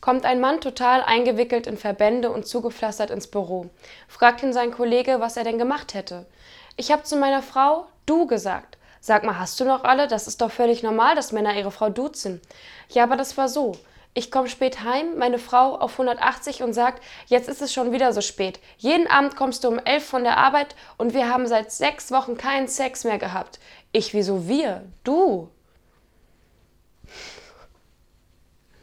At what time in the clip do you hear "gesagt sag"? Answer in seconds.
8.26-9.24